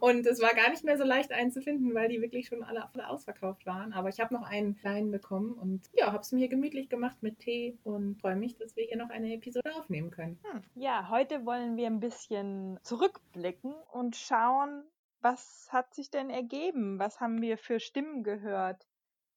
Und 0.00 0.26
es 0.26 0.40
war 0.40 0.54
gar 0.54 0.70
nicht 0.70 0.84
mehr 0.84 0.98
so 0.98 1.04
leicht 1.04 1.32
einzufinden, 1.32 1.94
weil 1.94 2.08
die 2.08 2.20
wirklich 2.20 2.48
schon 2.48 2.62
alle, 2.62 2.88
alle 2.92 3.08
ausverkauft 3.08 3.66
waren. 3.66 3.92
Aber 3.92 4.08
ich 4.08 4.20
habe 4.20 4.34
noch 4.34 4.42
einen 4.42 4.76
kleinen 4.76 5.10
bekommen 5.10 5.52
und 5.52 5.88
ja, 5.94 6.12
habe 6.12 6.22
es 6.22 6.32
mir 6.32 6.48
gemütlich 6.48 6.88
gemacht 6.88 7.22
mit 7.22 7.38
Tee 7.38 7.78
und 7.84 8.20
freue 8.20 8.36
mich, 8.36 8.56
dass 8.56 8.76
wir 8.76 8.84
hier 8.84 8.96
noch 8.96 9.10
eine 9.10 9.32
Episode 9.34 9.74
aufnehmen 9.76 10.10
können. 10.10 10.38
Hm. 10.50 10.62
Ja, 10.74 11.08
heute 11.10 11.46
wollen 11.46 11.76
wir 11.76 11.86
ein 11.86 12.00
bisschen 12.00 12.78
zurückblicken 12.82 13.74
und 13.92 14.16
schauen, 14.16 14.82
was 15.20 15.68
hat 15.70 15.94
sich 15.94 16.10
denn 16.10 16.30
ergeben? 16.30 16.98
Was 16.98 17.20
haben 17.20 17.40
wir 17.40 17.58
für 17.58 17.80
Stimmen 17.80 18.22
gehört, 18.22 18.86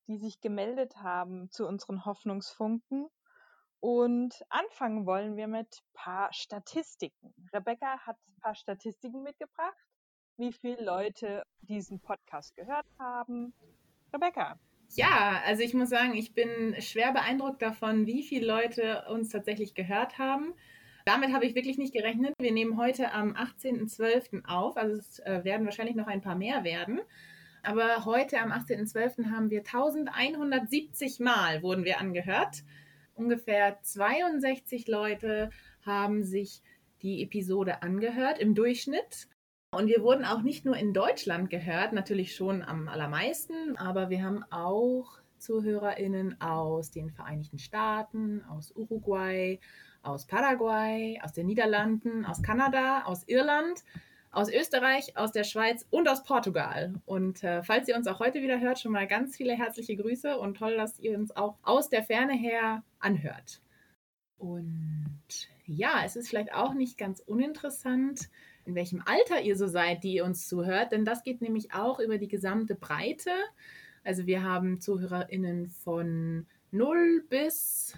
die 0.08 0.18
sich 0.18 0.42
gemeldet 0.42 0.98
haben 0.98 1.50
zu 1.52 1.68
unseren 1.68 2.06
Hoffnungsfunken? 2.06 3.08
Und 3.80 4.34
anfangen 4.50 5.06
wollen 5.06 5.36
wir 5.36 5.48
mit 5.48 5.68
ein 5.68 5.94
paar 5.94 6.32
Statistiken. 6.32 7.34
Rebecca 7.52 8.00
hat 8.00 8.18
ein 8.28 8.40
paar 8.42 8.56
Statistiken 8.56 9.24
mitgebracht, 9.24 9.76
wie 10.38 10.54
viele 10.54 10.84
Leute 10.84 11.44
diesen 11.62 12.00
Podcast 12.00 12.56
gehört 12.56 12.86
haben. 12.98 13.54
Rebecca. 14.14 14.58
Ja, 14.96 15.42
also 15.46 15.64
ich 15.64 15.74
muss 15.74 15.90
sagen, 15.90 16.14
ich 16.14 16.34
bin 16.34 16.80
schwer 16.80 17.12
beeindruckt 17.12 17.62
davon, 17.62 18.06
wie 18.06 18.24
viele 18.24 18.46
Leute 18.46 19.06
uns 19.10 19.30
tatsächlich 19.30 19.74
gehört 19.74 20.18
haben. 20.18 20.54
Damit 21.06 21.34
habe 21.34 21.46
ich 21.46 21.56
wirklich 21.56 21.78
nicht 21.78 21.94
gerechnet. 21.94 22.34
Wir 22.40 22.52
nehmen 22.52 22.78
heute 22.78 23.12
am 23.12 23.34
18.12. 23.34 24.46
auf, 24.46 24.78
also 24.78 24.98
es 24.98 25.20
äh, 25.20 25.44
werden 25.44 25.66
wahrscheinlich 25.66 25.96
noch 25.96 26.08
ein 26.08 26.22
paar 26.22 26.36
mehr 26.36 26.64
werden. 26.64 27.02
Aber 27.62 28.06
heute 28.06 28.40
am 28.40 28.52
18.12. 28.52 29.32
haben 29.32 29.50
wir 29.50 29.60
1170 29.60 31.20
Mal 31.20 31.64
wurden 31.64 31.86
wir 31.86 32.00
angehört 32.00 32.64
ungefähr 33.16 33.80
62 33.82 34.88
Leute 34.88 35.50
haben 35.86 36.24
sich 36.24 36.62
die 37.02 37.24
Episode 37.24 37.82
angehört 37.82 38.40
im 38.40 38.56
Durchschnitt. 38.56 39.28
Und 39.72 39.88
wir 39.88 40.04
wurden 40.04 40.24
auch 40.24 40.42
nicht 40.42 40.66
nur 40.66 40.78
in 40.78 40.94
Deutschland 40.94 41.50
gehört, 41.50 41.94
natürlich 41.94 42.36
schon 42.36 42.62
am 42.62 42.88
allermeisten, 42.88 43.76
aber 43.78 44.10
wir 44.10 44.24
haben 44.24 44.44
auch 44.52 45.18
ZuhörerInnen 45.40 46.40
aus 46.40 46.92
den 46.92 47.10
Vereinigten 47.10 47.58
Staaten, 47.58 48.44
aus 48.44 48.72
Uruguay, 48.76 49.60
aus 50.04 50.28
Paraguay, 50.28 51.20
aus 51.24 51.34
den 51.34 51.48
Niederlanden, 51.48 52.26
aus 52.26 52.44
Kanada, 52.44 53.04
aus 53.06 53.24
Irland 53.28 53.84
aus 54.34 54.50
Österreich, 54.52 55.16
aus 55.16 55.32
der 55.32 55.44
Schweiz 55.44 55.86
und 55.92 56.10
aus 56.10 56.24
Portugal. 56.24 56.96
Und 57.06 57.44
äh, 57.44 57.62
falls 57.62 57.88
ihr 57.88 57.96
uns 57.96 58.08
auch 58.08 58.20
heute 58.20 58.42
wieder 58.42 58.60
hört, 58.60 58.80
schon 58.80 58.92
mal 58.92 59.08
ganz 59.08 59.38
viele 59.38 59.54
herzliche 59.54 59.96
Grüße 59.96 60.38
und 60.38 60.58
toll, 60.58 60.76
dass 60.76 61.00
ihr 61.00 61.18
uns 61.18 61.36
auch 61.36 61.56
aus 61.62 61.90
der 61.90 62.04
Ferne 62.04 62.34
her 62.34 62.84
anhört. 63.00 63.62
Und 64.38 65.22
ja, 65.66 66.02
es 66.04 66.16
ist 66.16 66.30
vielleicht 66.30 66.54
auch 66.54 66.74
nicht 66.74 66.98
ganz 66.98 67.20
uninteressant, 67.20 68.30
in 68.66 68.76
welchem 68.76 69.04
Alter 69.06 69.42
ihr 69.42 69.56
so 69.56 69.68
seid, 69.68 70.04
die 70.04 70.16
ihr 70.16 70.26
uns 70.26 70.48
zuhört, 70.48 70.92
denn 70.92 71.06
das 71.06 71.24
geht 71.24 71.42
nämlich 71.42 71.74
auch 71.74 72.00
über 72.00 72.18
die 72.18 72.28
gesamte 72.28 72.76
Breite. 72.76 73.32
Also 74.04 74.26
wir 74.26 74.42
haben 74.42 74.82
ZuhörerInnen 74.82 75.68
von 75.68 76.48
0 76.72 77.24
bis, 77.30 77.93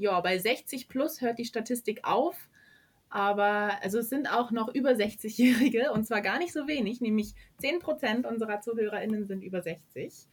ja, 0.00 0.20
bei 0.20 0.38
60 0.38 0.88
plus 0.88 1.20
hört 1.20 1.38
die 1.38 1.44
Statistik 1.44 2.00
auf. 2.04 2.48
Aber 3.10 3.82
also 3.82 3.98
es 3.98 4.08
sind 4.08 4.32
auch 4.32 4.52
noch 4.52 4.72
über 4.72 4.90
60-Jährige 4.90 5.92
und 5.92 6.06
zwar 6.06 6.20
gar 6.20 6.38
nicht 6.38 6.52
so 6.52 6.68
wenig, 6.68 7.00
nämlich 7.00 7.34
10% 7.60 8.26
unserer 8.26 8.60
ZuhörerInnen 8.60 9.26
sind 9.26 9.42
über 9.42 9.62
60. 9.62 10.26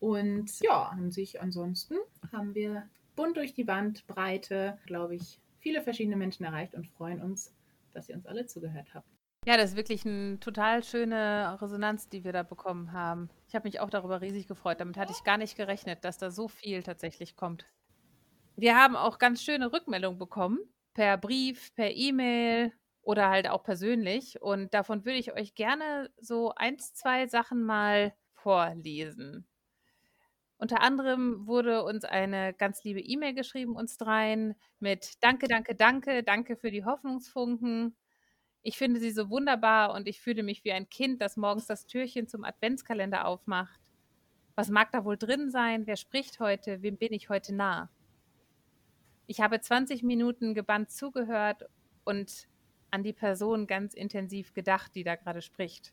Und 0.00 0.60
ja, 0.60 0.84
an 0.84 1.10
sich 1.10 1.40
ansonsten 1.40 1.96
haben 2.32 2.54
wir 2.54 2.88
bunt 3.16 3.36
durch 3.36 3.54
die 3.54 3.64
Bandbreite, 3.64 4.78
glaube 4.86 5.14
ich, 5.14 5.40
viele 5.60 5.82
verschiedene 5.82 6.16
Menschen 6.16 6.44
erreicht 6.44 6.74
und 6.74 6.86
freuen 6.86 7.20
uns, 7.20 7.54
dass 7.92 8.08
ihr 8.08 8.14
uns 8.14 8.26
alle 8.26 8.46
zugehört 8.46 8.88
habt. 8.94 9.08
Ja, 9.46 9.56
das 9.56 9.70
ist 9.70 9.76
wirklich 9.76 10.04
eine 10.04 10.40
total 10.40 10.82
schöne 10.82 11.56
Resonanz, 11.60 12.08
die 12.08 12.24
wir 12.24 12.32
da 12.32 12.42
bekommen 12.42 12.92
haben. 12.92 13.30
Ich 13.46 13.54
habe 13.54 13.68
mich 13.68 13.78
auch 13.78 13.90
darüber 13.90 14.20
riesig 14.20 14.48
gefreut. 14.48 14.80
Damit 14.80 14.96
hatte 14.96 15.12
ich 15.12 15.22
gar 15.22 15.38
nicht 15.38 15.56
gerechnet, 15.56 16.04
dass 16.04 16.18
da 16.18 16.30
so 16.30 16.48
viel 16.48 16.82
tatsächlich 16.82 17.36
kommt. 17.36 17.66
Wir 18.56 18.74
haben 18.74 18.96
auch 18.96 19.18
ganz 19.18 19.42
schöne 19.42 19.72
Rückmeldungen 19.72 20.18
bekommen 20.18 20.58
per 20.94 21.18
Brief, 21.18 21.74
per 21.74 21.94
E-Mail 21.94 22.72
oder 23.02 23.28
halt 23.28 23.48
auch 23.48 23.62
persönlich. 23.62 24.40
Und 24.40 24.72
davon 24.72 25.04
würde 25.04 25.18
ich 25.18 25.34
euch 25.34 25.54
gerne 25.54 26.10
so 26.16 26.54
eins, 26.54 26.94
zwei 26.94 27.26
Sachen 27.26 27.62
mal 27.62 28.14
vorlesen. 28.32 29.46
Unter 30.56 30.80
anderem 30.80 31.46
wurde 31.46 31.84
uns 31.84 32.06
eine 32.06 32.54
ganz 32.54 32.82
liebe 32.82 33.00
E-Mail 33.00 33.34
geschrieben, 33.34 33.76
uns 33.76 33.98
dreien, 33.98 34.54
mit 34.80 35.22
Danke, 35.22 35.48
danke, 35.48 35.74
danke, 35.74 36.22
danke 36.22 36.56
für 36.56 36.70
die 36.70 36.86
Hoffnungsfunken. 36.86 37.94
Ich 38.62 38.78
finde 38.78 39.00
sie 39.00 39.10
so 39.10 39.28
wunderbar 39.28 39.92
und 39.92 40.08
ich 40.08 40.18
fühle 40.18 40.42
mich 40.42 40.64
wie 40.64 40.72
ein 40.72 40.88
Kind, 40.88 41.20
das 41.20 41.36
morgens 41.36 41.66
das 41.66 41.84
Türchen 41.84 42.26
zum 42.26 42.42
Adventskalender 42.42 43.26
aufmacht. 43.26 43.80
Was 44.54 44.70
mag 44.70 44.90
da 44.92 45.04
wohl 45.04 45.18
drin 45.18 45.50
sein? 45.50 45.86
Wer 45.86 45.96
spricht 45.96 46.40
heute? 46.40 46.80
Wem 46.80 46.96
bin 46.96 47.12
ich 47.12 47.28
heute 47.28 47.54
nah? 47.54 47.90
Ich 49.26 49.40
habe 49.40 49.60
20 49.60 50.02
Minuten 50.02 50.54
gebannt 50.54 50.90
zugehört 50.90 51.68
und 52.04 52.48
an 52.90 53.02
die 53.02 53.12
Person 53.12 53.66
ganz 53.66 53.94
intensiv 53.94 54.54
gedacht, 54.54 54.94
die 54.94 55.04
da 55.04 55.16
gerade 55.16 55.42
spricht. 55.42 55.92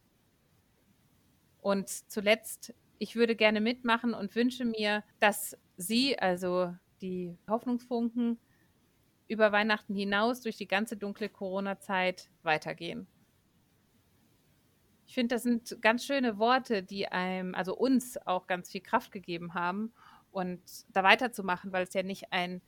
Und 1.61 1.89
zuletzt, 1.89 2.73
ich 2.99 3.15
würde 3.15 3.35
gerne 3.35 3.61
mitmachen 3.61 4.13
und 4.13 4.35
wünsche 4.35 4.65
mir, 4.65 5.03
dass 5.19 5.57
Sie, 5.77 6.17
also 6.19 6.75
die 7.01 7.35
Hoffnungsfunken, 7.49 8.37
über 9.27 9.51
Weihnachten 9.51 9.95
hinaus 9.95 10.41
durch 10.41 10.57
die 10.57 10.67
ganze 10.67 10.97
dunkle 10.97 11.29
Corona-Zeit 11.29 12.29
weitergehen. 12.43 13.07
Ich 15.07 15.15
finde, 15.15 15.35
das 15.35 15.43
sind 15.43 15.81
ganz 15.81 16.05
schöne 16.05 16.37
Worte, 16.37 16.83
die 16.83 17.07
einem, 17.07 17.55
also 17.55 17.75
uns 17.75 18.17
auch 18.25 18.47
ganz 18.47 18.69
viel 18.71 18.81
Kraft 18.81 19.11
gegeben 19.11 19.53
haben 19.53 19.93
und 20.31 20.61
da 20.89 21.03
weiterzumachen, 21.03 21.71
weil 21.71 21.83
es 21.83 21.93
ja 21.93 22.03
nicht 22.03 22.31
ein 22.31 22.61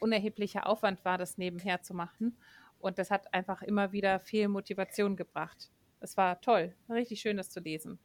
unerheblicher 0.00 0.66
Aufwand 0.66 1.04
war, 1.04 1.18
das 1.18 1.38
nebenher 1.38 1.82
zu 1.82 1.94
machen. 1.94 2.36
Und 2.80 2.98
das 2.98 3.10
hat 3.10 3.32
einfach 3.32 3.62
immer 3.62 3.92
wieder 3.92 4.18
viel 4.20 4.48
Motivation 4.48 5.16
gebracht. 5.16 5.70
Es 6.00 6.16
war 6.16 6.40
toll, 6.40 6.74
richtig 6.88 7.20
schön, 7.20 7.36
das 7.36 7.50
zu 7.50 7.60
lesen. 7.60 7.98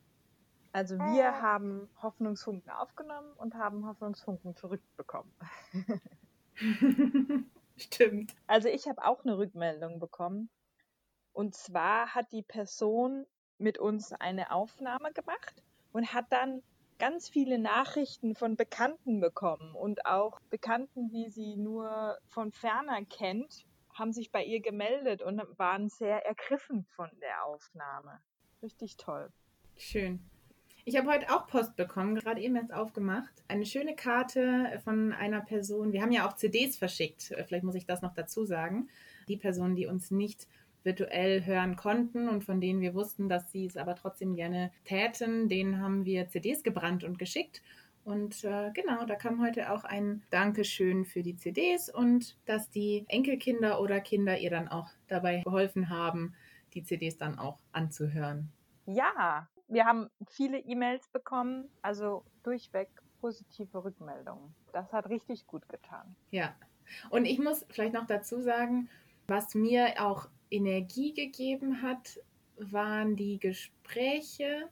Also 0.73 0.97
wir 0.97 1.41
haben 1.41 1.87
Hoffnungsfunken 2.01 2.69
aufgenommen 2.69 3.31
und 3.37 3.55
haben 3.55 3.87
Hoffnungsfunken 3.87 4.57
zurückbekommen. 4.57 5.31
Stimmt. 7.77 8.35
Also 8.45 8.67
ich 8.67 8.85
habe 8.87 9.05
auch 9.05 9.23
eine 9.23 9.37
Rückmeldung 9.37 9.99
bekommen. 9.99 10.49
Und 11.31 11.55
zwar 11.55 12.13
hat 12.13 12.31
die 12.33 12.41
Person 12.41 13.25
mit 13.57 13.77
uns 13.77 14.11
eine 14.11 14.51
Aufnahme 14.51 15.13
gemacht 15.13 15.63
und 15.93 16.13
hat 16.13 16.25
dann 16.29 16.61
ganz 16.97 17.29
viele 17.29 17.59
Nachrichten 17.59 18.35
von 18.35 18.55
Bekannten 18.55 19.19
bekommen 19.19 19.75
und 19.75 20.05
auch 20.05 20.39
Bekannten, 20.49 21.09
die 21.09 21.29
sie 21.29 21.55
nur 21.57 22.17
von 22.27 22.51
ferner 22.51 23.03
kennt, 23.05 23.65
haben 23.93 24.11
sich 24.11 24.31
bei 24.31 24.43
ihr 24.43 24.61
gemeldet 24.61 25.21
und 25.21 25.41
waren 25.57 25.89
sehr 25.89 26.25
ergriffen 26.25 26.85
von 26.95 27.09
der 27.21 27.45
Aufnahme. 27.45 28.19
Richtig 28.61 28.97
toll. 28.97 29.31
Schön. 29.77 30.19
Ich 30.87 30.97
habe 30.97 31.09
heute 31.09 31.29
auch 31.35 31.47
Post 31.47 31.75
bekommen, 31.75 32.13
gerade 32.13 32.39
eben 32.41 32.55
erst 32.55 32.71
aufgemacht. 32.71 33.33
Eine 33.47 33.65
schöne 33.65 33.95
Karte 33.95 34.79
von 34.83 35.13
einer 35.13 35.41
Person. 35.41 35.93
Wir 35.93 36.01
haben 36.01 36.11
ja 36.11 36.27
auch 36.27 36.33
CDs 36.33 36.77
verschickt. 36.77 37.33
Vielleicht 37.47 37.63
muss 37.63 37.73
ich 37.73 37.87
das 37.87 38.03
noch 38.03 38.13
dazu 38.13 38.45
sagen. 38.45 38.89
Die 39.27 39.37
Personen, 39.37 39.75
die 39.75 39.87
uns 39.87 40.11
nicht 40.11 40.47
virtuell 40.85 41.45
hören 41.45 41.75
konnten 41.75 42.29
und 42.29 42.43
von 42.43 42.61
denen 42.61 42.79
wir 42.79 42.93
wussten, 42.93 43.27
dass 43.27 43.51
sie 43.51 43.65
es 43.65 43.75
aber 43.75 43.95
trotzdem 43.95 44.35
gerne 44.35 44.71
täten, 44.85 45.49
denen 45.49 45.81
haben 45.81 46.05
wir 46.05 46.29
CDs 46.29 46.63
gebrannt 46.63 47.03
und 47.03 47.19
geschickt. 47.19 47.61
Und 48.05 48.43
äh, 48.43 48.71
genau, 48.73 49.03
da 49.05 49.15
kam 49.15 49.41
heute 49.41 49.71
auch 49.71 49.83
ein 49.83 50.21
Dankeschön 50.29 51.05
für 51.05 51.23
die 51.23 51.35
CDs 51.35 51.89
und 51.89 52.37
dass 52.45 52.69
die 52.69 53.03
Enkelkinder 53.07 53.81
oder 53.81 53.99
Kinder 53.99 54.37
ihr 54.37 54.51
dann 54.51 54.67
auch 54.67 54.89
dabei 55.07 55.41
geholfen 55.41 55.89
haben, 55.89 56.35
die 56.75 56.83
CDs 56.83 57.17
dann 57.17 57.39
auch 57.39 57.57
anzuhören. 57.71 58.51
Ja, 58.85 59.49
wir 59.67 59.85
haben 59.85 60.11
viele 60.29 60.59
E-Mails 60.59 61.07
bekommen, 61.07 61.67
also 61.81 62.23
durchweg 62.43 62.89
positive 63.21 63.83
Rückmeldungen. 63.83 64.53
Das 64.71 64.93
hat 64.93 65.09
richtig 65.09 65.47
gut 65.47 65.67
getan. 65.67 66.15
Ja, 66.29 66.53
und 67.09 67.25
ich 67.25 67.39
muss 67.39 67.65
vielleicht 67.69 67.93
noch 67.93 68.05
dazu 68.05 68.39
sagen, 68.41 68.87
was 69.27 69.55
mir 69.55 69.93
auch 69.99 70.27
Energie 70.49 71.13
gegeben 71.13 71.81
hat, 71.81 72.19
waren 72.57 73.15
die 73.15 73.39
Gespräche, 73.39 74.69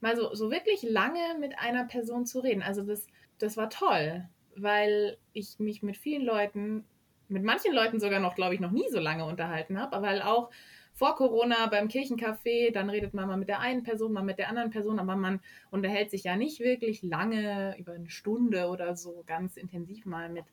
mal 0.00 0.16
so, 0.16 0.34
so 0.34 0.50
wirklich 0.50 0.82
lange 0.82 1.38
mit 1.40 1.58
einer 1.58 1.84
Person 1.84 2.26
zu 2.26 2.40
reden. 2.40 2.62
Also 2.62 2.82
das, 2.82 3.06
das 3.38 3.56
war 3.56 3.70
toll, 3.70 4.28
weil 4.56 5.16
ich 5.32 5.58
mich 5.58 5.82
mit 5.82 5.96
vielen 5.96 6.24
Leuten, 6.24 6.84
mit 7.28 7.44
manchen 7.44 7.72
Leuten 7.72 8.00
sogar 8.00 8.20
noch, 8.20 8.34
glaube 8.34 8.54
ich, 8.54 8.60
noch 8.60 8.72
nie 8.72 8.88
so 8.90 8.98
lange 8.98 9.24
unterhalten 9.24 9.78
habe, 9.78 10.02
weil 10.02 10.20
auch 10.20 10.50
vor 10.94 11.16
Corona 11.16 11.66
beim 11.68 11.88
Kirchencafé, 11.88 12.70
dann 12.70 12.90
redet 12.90 13.14
man 13.14 13.26
mal 13.26 13.38
mit 13.38 13.48
der 13.48 13.60
einen 13.60 13.82
Person, 13.82 14.12
mal 14.12 14.22
mit 14.22 14.38
der 14.38 14.48
anderen 14.48 14.70
Person, 14.70 14.98
aber 14.98 15.16
man 15.16 15.40
unterhält 15.70 16.10
sich 16.10 16.24
ja 16.24 16.36
nicht 16.36 16.60
wirklich 16.60 17.02
lange, 17.02 17.76
über 17.78 17.92
eine 17.92 18.10
Stunde 18.10 18.66
oder 18.68 18.94
so, 18.94 19.22
ganz 19.26 19.56
intensiv 19.56 20.04
mal 20.04 20.28
mit 20.28 20.44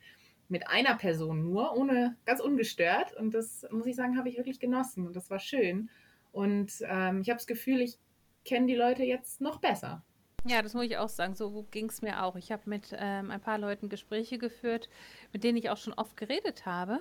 mit 0.50 0.68
einer 0.68 0.96
Person 0.96 1.44
nur, 1.44 1.76
ohne 1.78 2.18
ganz 2.26 2.42
ungestört. 2.42 3.16
Und 3.16 3.34
das 3.34 3.66
muss 3.72 3.86
ich 3.86 3.96
sagen, 3.96 4.18
habe 4.18 4.30
ich 4.30 4.38
wirklich 4.38 4.60
genossen 4.60 5.08
und 5.08 5.16
das 5.16 5.30
war 5.30 5.40
schön. 5.40 5.90
Und 6.32 6.74
ähm, 6.82 7.22
ich 7.22 7.30
habe 7.30 7.38
das 7.38 7.48
Gefühl, 7.48 7.82
ich 7.82 7.98
kenne 8.46 8.68
die 8.68 8.76
Leute 8.76 9.04
jetzt 9.04 9.42
noch 9.42 9.60
besser. 9.60 10.04
Ja, 10.46 10.62
das 10.62 10.74
muss 10.74 10.86
ich 10.86 10.98
auch 10.98 11.10
sagen. 11.10 11.36
So 11.36 11.68
ging 11.70 11.90
es 11.90 12.02
mir 12.02 12.24
auch. 12.24 12.36
Ich 12.36 12.52
habe 12.52 12.64
mit 12.66 12.96
ähm, 12.98 13.30
ein 13.30 13.42
paar 13.42 13.58
Leuten 13.58 13.90
Gespräche 13.90 14.38
geführt, 14.38 14.90
mit 15.34 15.44
denen 15.44 15.58
ich 15.58 15.70
auch 15.70 15.78
schon 15.78 15.94
oft 15.94 16.18
geredet 16.18 16.66
habe. 16.66 17.00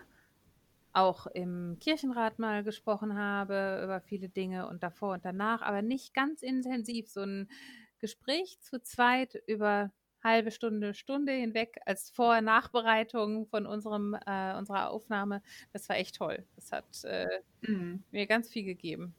Auch 0.92 1.26
im 1.26 1.78
Kirchenrat 1.80 2.38
mal 2.38 2.64
gesprochen 2.64 3.16
habe 3.16 3.80
über 3.84 4.00
viele 4.00 4.28
Dinge 4.28 4.68
und 4.68 4.82
davor 4.82 5.14
und 5.14 5.24
danach, 5.24 5.62
aber 5.62 5.82
nicht 5.82 6.14
ganz 6.14 6.42
intensiv. 6.42 7.08
So 7.08 7.22
ein 7.22 7.48
Gespräch 7.98 8.58
zu 8.60 8.82
zweit 8.82 9.40
über 9.46 9.92
halbe 10.22 10.50
Stunde, 10.50 10.94
Stunde 10.94 11.32
hinweg 11.32 11.80
als 11.86 12.10
Vor- 12.10 12.40
Nachbereitung 12.40 13.46
von 13.46 13.66
unserem, 13.66 14.14
äh, 14.26 14.56
unserer 14.56 14.90
Aufnahme. 14.90 15.42
Das 15.72 15.88
war 15.88 15.96
echt 15.96 16.16
toll. 16.16 16.44
Das 16.56 16.72
hat 16.72 17.04
äh, 17.04 17.26
mhm. 17.62 18.02
mir 18.10 18.26
ganz 18.26 18.48
viel 18.48 18.64
gegeben. 18.64 19.14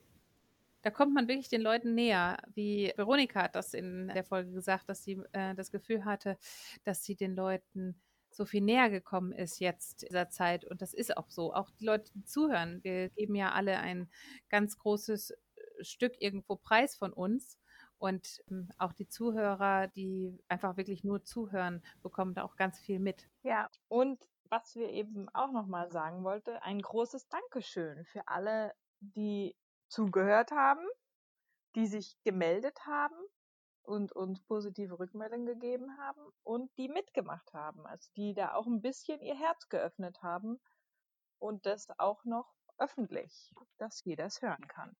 Da 0.81 0.91
kommt 0.91 1.13
man 1.13 1.27
wirklich 1.27 1.49
den 1.49 1.61
Leuten 1.61 1.93
näher. 1.93 2.37
Wie 2.53 2.93
Veronika 2.95 3.43
hat 3.43 3.55
das 3.55 3.73
in 3.73 4.07
der 4.07 4.23
Folge 4.23 4.51
gesagt, 4.51 4.87
dass 4.87 5.03
sie 5.03 5.21
äh, 5.33 5.53
das 5.55 5.71
Gefühl 5.71 6.05
hatte, 6.05 6.37
dass 6.85 7.03
sie 7.03 7.15
den 7.15 7.35
Leuten 7.35 7.95
so 8.31 8.45
viel 8.45 8.61
näher 8.61 8.89
gekommen 8.89 9.33
ist 9.33 9.59
jetzt 9.59 10.03
in 10.03 10.09
dieser 10.09 10.29
Zeit. 10.29 10.63
Und 10.63 10.81
das 10.81 10.93
ist 10.93 11.17
auch 11.17 11.29
so. 11.29 11.53
Auch 11.53 11.69
die 11.71 11.85
Leute, 11.85 12.11
die 12.13 12.23
zuhören, 12.23 12.79
wir 12.83 13.09
geben 13.09 13.35
ja 13.35 13.51
alle 13.51 13.79
ein 13.79 14.09
ganz 14.49 14.77
großes 14.77 15.31
äh, 15.31 15.35
Stück 15.81 16.13
irgendwo 16.19 16.55
Preis 16.55 16.95
von 16.95 17.11
uns. 17.11 17.57
Und 17.99 18.41
ähm, 18.49 18.69
auch 18.77 18.93
die 18.93 19.07
Zuhörer, 19.07 19.87
die 19.87 20.41
einfach 20.47 20.77
wirklich 20.77 21.03
nur 21.03 21.23
zuhören, 21.23 21.83
bekommen 22.01 22.33
da 22.33 22.43
auch 22.43 22.55
ganz 22.55 22.79
viel 22.79 22.99
mit. 22.99 23.29
Ja, 23.43 23.69
und 23.87 24.27
was 24.49 24.75
wir 24.75 24.89
eben 24.89 25.29
auch 25.29 25.51
nochmal 25.51 25.91
sagen 25.91 26.23
wollte, 26.23 26.63
ein 26.63 26.81
großes 26.81 27.27
Dankeschön 27.27 28.05
für 28.05 28.27
alle, 28.27 28.73
die 28.99 29.55
zugehört 29.89 30.51
haben, 30.51 30.85
die 31.75 31.87
sich 31.87 32.17
gemeldet 32.23 32.85
haben 32.85 33.15
und 33.83 34.11
uns 34.11 34.41
positive 34.41 34.97
Rückmeldungen 34.97 35.45
gegeben 35.45 35.97
haben 35.97 36.21
und 36.43 36.75
die 36.77 36.89
mitgemacht 36.89 37.53
haben, 37.53 37.85
also 37.85 38.09
die 38.15 38.33
da 38.33 38.53
auch 38.53 38.65
ein 38.65 38.81
bisschen 38.81 39.21
ihr 39.21 39.37
Herz 39.37 39.69
geöffnet 39.69 40.21
haben 40.23 40.59
und 41.39 41.65
das 41.65 41.87
auch 41.99 42.23
noch 42.25 42.53
öffentlich, 42.77 43.53
dass 43.77 44.03
jeder 44.03 44.25
es 44.25 44.41
hören 44.41 44.67
kann. 44.67 44.95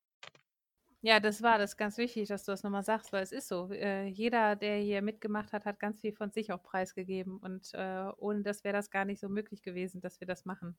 Ja, 1.01 1.21
das 1.21 1.41
war 1.41 1.57
das 1.57 1.77
ganz 1.77 1.97
wichtig, 1.97 2.27
dass 2.27 2.43
du 2.43 2.51
das 2.51 2.63
nochmal 2.63 2.83
sagst, 2.83 3.13
weil 3.13 3.23
es 3.23 3.31
ist 3.31 3.47
so. 3.47 3.71
Äh, 3.71 4.07
jeder, 4.07 4.57
der 4.57 4.77
hier 4.77 5.01
mitgemacht 5.01 5.53
hat, 5.53 5.65
hat 5.65 5.79
ganz 5.79 6.01
viel 6.01 6.11
von 6.11 6.31
sich 6.31 6.51
auch 6.51 6.61
preisgegeben. 6.61 7.37
Und 7.37 7.73
äh, 7.73 8.09
ohne 8.17 8.41
das 8.41 8.65
wäre 8.65 8.75
das 8.75 8.91
gar 8.91 9.05
nicht 9.05 9.21
so 9.21 9.29
möglich 9.29 9.63
gewesen, 9.63 10.01
dass 10.01 10.19
wir 10.19 10.27
das 10.27 10.43
machen. 10.43 10.77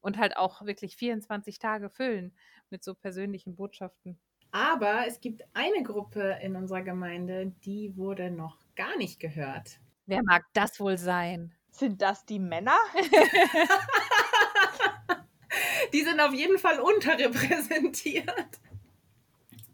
Und 0.00 0.18
halt 0.18 0.36
auch 0.36 0.62
wirklich 0.62 0.96
24 0.96 1.60
Tage 1.60 1.88
füllen 1.88 2.34
mit 2.70 2.82
so 2.82 2.94
persönlichen 2.94 3.54
Botschaften. 3.54 4.18
Aber 4.50 5.06
es 5.06 5.20
gibt 5.20 5.42
eine 5.54 5.84
Gruppe 5.84 6.38
in 6.42 6.56
unserer 6.56 6.82
Gemeinde, 6.82 7.52
die 7.64 7.96
wurde 7.96 8.30
noch 8.30 8.58
gar 8.74 8.96
nicht 8.96 9.20
gehört. 9.20 9.78
Wer 10.06 10.22
mag 10.24 10.46
das 10.52 10.80
wohl 10.80 10.98
sein? 10.98 11.54
Sind 11.70 12.02
das 12.02 12.24
die 12.24 12.40
Männer? 12.40 12.76
die 15.92 16.02
sind 16.02 16.20
auf 16.20 16.32
jeden 16.32 16.58
Fall 16.58 16.80
unterrepräsentiert. 16.80 18.58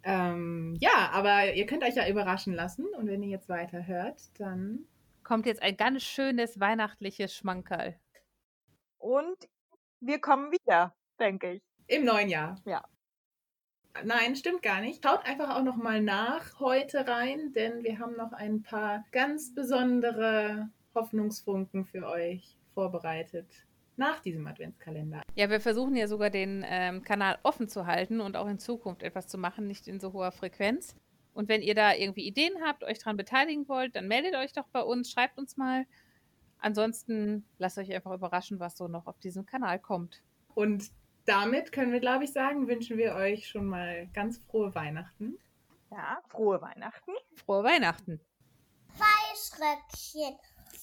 Ähm, 0.05 0.77
ja, 0.81 1.11
aber 1.13 1.55
ihr 1.55 1.65
könnt 1.65 1.83
euch 1.83 1.97
ja 1.97 2.07
überraschen 2.09 2.53
lassen 2.53 2.87
und 2.97 3.07
wenn 3.07 3.23
ihr 3.23 3.31
jetzt 3.31 3.49
weiter 3.49 3.87
hört, 3.87 4.21
dann 4.39 4.87
kommt 5.23 5.47
jetzt 5.47 5.63
ein 5.63 5.77
ganz 5.77 6.03
schönes 6.03 6.61
weihnachtliches 6.61 7.35
Schmankerl. 7.35 7.99
Und 8.99 9.49
wir 10.01 10.21
kommen 10.21 10.53
wieder, 10.53 10.95
denke 11.19 11.55
ich. 11.55 11.63
Im 11.87 12.05
neuen 12.05 12.29
Jahr. 12.29 12.61
Ja. 12.67 12.85
Nein, 14.03 14.37
stimmt 14.37 14.63
gar 14.63 14.81
nicht. 14.81 15.03
Schaut 15.03 15.25
einfach 15.25 15.57
auch 15.57 15.63
noch 15.63 15.77
mal 15.77 16.03
nach 16.03 16.59
heute 16.61 17.07
rein, 17.07 17.53
denn 17.53 17.83
wir 17.85 17.99
haben 17.99 18.17
noch 18.17 18.33
ein 18.33 18.63
paar 18.63 19.05
ganz 19.13 19.55
besondere 19.55 20.69
Hoffnungsfunken 20.95 21.87
für 21.87 22.07
euch 22.07 22.59
vorbereitet 22.75 23.47
nach 23.97 24.21
diesem 24.21 24.47
Adventskalender. 24.47 25.23
Ja, 25.35 25.51
wir 25.51 25.61
versuchen 25.61 25.97
ja 25.97 26.09
sogar 26.09 26.31
den 26.31 26.65
ähm, 26.67 27.03
Kanal 27.03 27.39
offen 27.43 27.69
zu 27.69 27.87
halten 27.87 28.21
und 28.21 28.37
auch 28.37 28.49
in 28.49 28.59
Zukunft 28.59 29.03
etwas 29.03 29.29
zu 29.29 29.39
machen, 29.39 29.67
nicht 29.67 29.89
in 29.89 30.01
so 30.01 30.13
hoher 30.13 30.33
Frequenz. 30.33 30.97
Und 31.33 31.49
wenn 31.49 31.63
ihr 31.63 31.75
da 31.75 31.95
irgendwie 31.95 32.27
Ideen 32.27 32.55
habt, 32.65 32.85
euch 32.85 32.99
daran 32.99 33.17
beteiligen 33.17 33.69
wollt, 33.69 33.97
dann 33.97 34.07
meldet 34.07 34.37
euch 34.37 34.53
doch 34.53 34.67
bei 34.69 34.81
uns, 34.81 35.11
schreibt 35.11 35.39
uns 35.39 35.57
mal. 35.57 35.85
Ansonsten 36.59 37.45
lasst 37.59 37.77
euch 37.79 37.93
einfach 37.93 38.13
überraschen, 38.13 38.61
was 38.61 38.77
so 38.77 38.89
noch 38.89 39.07
auf 39.07 39.19
diesem 39.19 39.45
Kanal 39.45 39.79
kommt. 39.79 40.23
Und 40.55 40.91
damit 41.27 41.73
können 41.73 41.93
wir, 41.93 42.01
glaube 42.01 42.25
ich, 42.25 42.33
sagen, 42.33 42.69
wünschen 42.69 42.97
wir 42.99 43.15
euch 43.15 43.49
schon 43.49 43.67
mal 43.67 44.07
ganz 44.15 44.39
frohe 44.39 44.75
Weihnachten. 44.75 45.39
Ja, 45.91 46.21
frohe 46.29 46.61
Weihnachten. 46.61 47.13
Frohe 47.35 47.65
Weihnachten. 47.65 48.21
Weißröckchen 48.97 50.39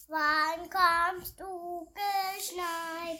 Wann 0.07 0.69
kommst 0.69 1.39
du 1.39 1.87
geschneit? 1.93 3.19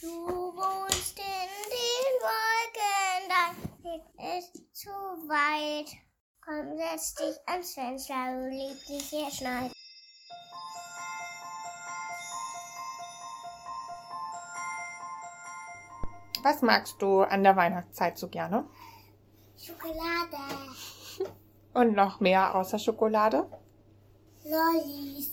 Du 0.00 0.08
wohnst 0.08 1.18
in 1.18 1.50
den 1.70 2.14
Wolken, 2.24 3.28
dein 3.28 4.38
ist 4.38 4.76
zu 4.76 4.90
weit. 4.90 5.90
Komm, 6.44 6.76
setz 6.76 7.14
dich 7.14 7.36
ans 7.46 7.74
Fenster, 7.74 8.14
du 8.32 8.48
liebst 8.48 8.88
dich 8.88 9.08
hier 9.08 9.30
schneit. 9.30 9.72
Was 16.42 16.62
magst 16.62 17.00
du 17.02 17.20
an 17.20 17.42
der 17.44 17.54
Weihnachtszeit 17.54 18.18
so 18.18 18.28
gerne? 18.28 18.68
Schokolade. 19.58 20.38
Und 21.74 21.94
noch 21.94 22.18
mehr 22.20 22.54
außer 22.54 22.78
Schokolade? 22.78 23.46
Lollis. 24.44 25.29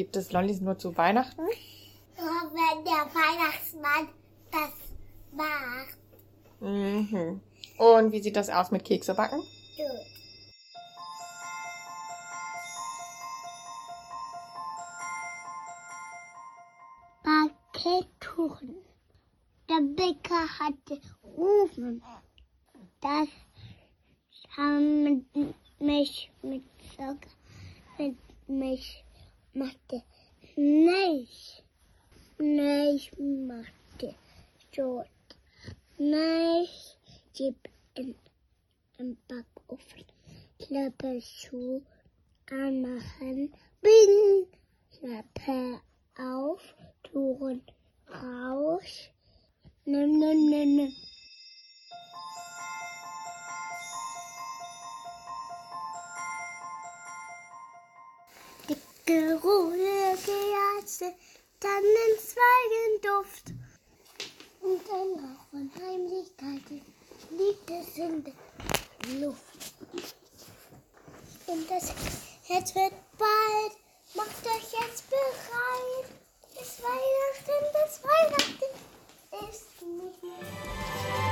Gibt 0.00 0.16
es 0.16 0.32
Lollis 0.32 0.62
nur 0.62 0.78
zu 0.78 0.96
Weihnachten? 0.96 1.42
Nur 1.42 2.50
wenn 2.54 2.84
der 2.86 3.04
Weihnachtsmann 3.12 4.08
das 4.50 4.72
macht. 5.30 5.98
Mhm. 6.58 7.42
Und 7.76 8.10
wie 8.10 8.22
sieht 8.22 8.34
das 8.34 8.48
aus 8.48 8.70
mit 8.70 8.82
Keksebacken? 8.82 9.40
Gut. 9.40 10.06
Kekuchen. 17.74 18.76
Der 19.68 19.82
Bäcker 19.82 20.48
hatte 20.58 20.98
Ofen. 21.36 22.02
Das 23.02 23.28
haben 24.56 25.26
mich 25.78 26.32
von 65.50 65.70
Heimlichkeiten 65.74 66.80
liegt 67.30 67.70
es 67.70 67.98
in 67.98 68.22
der 68.24 69.20
Luft. 69.20 69.74
Und 71.46 71.68
das 71.68 71.92
Herz 72.44 72.74
wird 72.74 72.92
bald. 73.18 73.72
Macht 74.14 74.46
euch 74.46 74.80
jetzt 74.80 75.10
bereit. 75.10 76.06
Das 76.54 76.80
Weihnachten, 76.82 77.66
es 77.84 78.00
Weihnachten 78.04 79.48
ist 79.48 79.82
nicht 79.82 80.22
mehr. 80.22 81.29